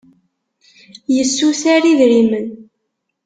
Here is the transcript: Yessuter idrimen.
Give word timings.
Yessuter 1.15 1.83
idrimen. 1.91 2.47